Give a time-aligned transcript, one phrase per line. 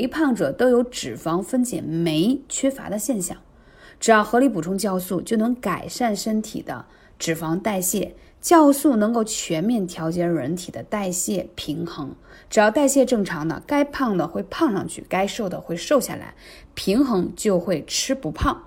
[0.00, 3.36] 肥胖者都有脂肪分解酶缺乏的现象。
[3.98, 6.86] 只要合理补充酵素，就能改善身体的
[7.18, 8.16] 脂肪代谢。
[8.42, 12.10] 酵素能够全面调节人体的代谢平衡。
[12.48, 16.34] 只要代谢正常的，该胖的会胖上去，该瘦的会瘦下来，
[16.72, 18.58] 平衡就会吃不胖。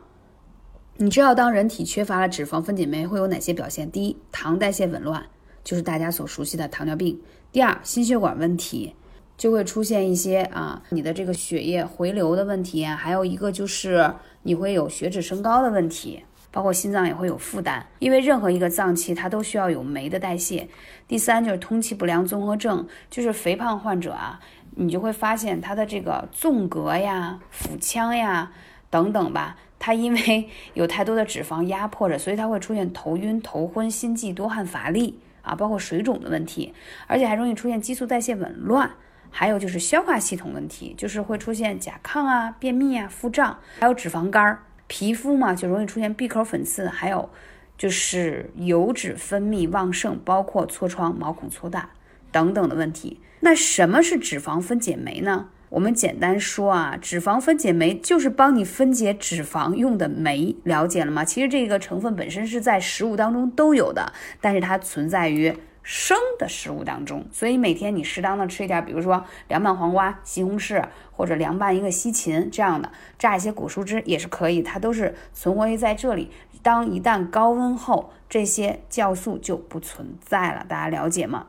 [0.97, 3.89] 你知道，当人体缺乏了脂肪分解酶，会有哪些表现？
[3.89, 5.25] 第一，糖代谢紊乱，
[5.63, 7.19] 就是大家所熟悉的糖尿病。
[7.51, 8.93] 第二，心血管问题。
[9.37, 20.69] 就会出现一些啊，你的这个血液回流的问题，还有一个就是你会有血脂升高的问题，包括心脏也会有负担，因为任何一个脏器它都需要有酶的代谢。
[21.07, 24.39] 第三就是通气不良综合症，就是肥胖患者啊，
[24.75, 28.51] 你就会发现他的这个纵膈呀、腹腔呀
[28.89, 36.73] 等等吧，他因为有太多的脂肪压迫着，所以他会出现头晕、头昏、心悸、多汗、乏力啊，包括水肿的问题，
[37.07, 38.91] 而且还容易出现激素代谢紊乱。
[39.35, 44.59] 还有就是消化系统问题，就是会出现甲亢啊、便秘啊、腹胀，还有脂肪肝儿。
[44.85, 47.27] 皮肤嘛，就容易出现闭口粉刺，还有
[47.75, 51.89] 就是油脂分泌旺盛，包括痤疮、毛孔粗大
[52.31, 53.19] 等等的问题。
[53.39, 55.47] 那什么是脂肪分解酶呢？
[55.69, 61.25] 我们简单说啊，脂肪分解酶就是帮你分解脂肪用的酶，了解了吗？
[61.25, 65.57] 其实这个成分本身是在食物当中都有的，但是它存在于。
[65.83, 72.89] 生的食物当中，所以每天你适当的吃一点，比如说凉拌黄瓜、西红柿，或者凉拌一个西芹这样的，
[73.19, 76.31] 榨一些果蔬汁也是可以，它都是存活于在这里。
[76.61, 81.47] 当一旦高温后，这些酵素就不存在了，大家了解吗？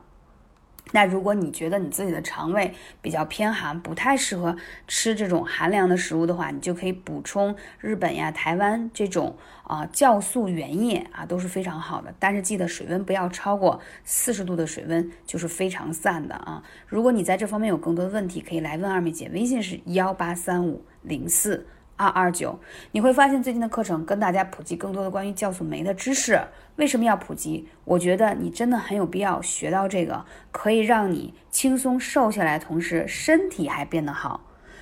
[0.95, 4.55] 那如果你觉得你自己的肠胃比较偏寒，不太适合
[4.87, 9.35] 吃这种寒凉的食物的话，你就可以补充日本呀、台湾这种
[9.65, 12.15] 啊酵素原液啊，都是非常好的。
[12.17, 16.63] 但是记得水温不要超过四十度的水温，就是非常散的啊。
[16.87, 21.67] 如果你在这方面有更多的问题，可以来问二妹姐，微信是幺八三五零四。
[21.97, 22.59] 二二九，
[22.91, 26.39] 你会发现最近的课程跟大家普及更多的关于酵素酶的知识。
[26.75, 27.67] 为什么要普及？
[27.85, 34.41] 我觉得你真的很有必要学到这个，可以让你轻松瘦下来，同时身体还变得好。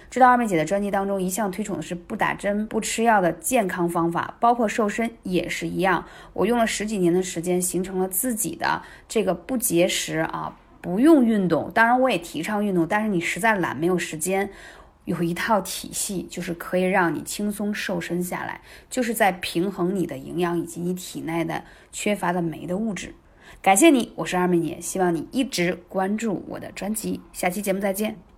[0.10, 6.06] 知道二妹姐的专辑当中一向推崇的是不打针、不吃药的健康方法，包括瘦身也是一样。
[6.34, 11.72] 我用了十几年的时间，形成了自己的这个不节食啊，不用运动。
[11.74, 14.50] 当然我也提倡运动，但是你实在懒，没有时间。
[15.06, 23.14] 有一套体系，就是可以让你轻松瘦身下来，就是在平衡你的营养以及你体内的缺乏的酶的物质。
[23.62, 28.33] 感谢你，我是二妹姐，希望你一直关注我的专辑，下期节目再见。